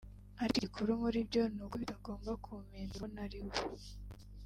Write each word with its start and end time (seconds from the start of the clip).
ariko 0.41 0.55
igikuru 0.59 0.91
muri 1.01 1.19
byose 1.27 1.51
ni 1.55 1.61
uko 1.65 1.75
bitagomba 1.81 2.31
kumpindura 2.43 2.97
uwo 3.01 3.07
ntariwe 3.13 3.55